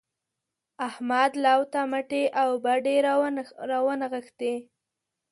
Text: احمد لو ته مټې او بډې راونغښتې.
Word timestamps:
احمد 0.87 1.31
لو 1.45 1.59
ته 1.73 1.81
مټې 1.91 2.23
او 2.41 2.49
بډې 2.63 2.95
راونغښتې. 3.81 4.53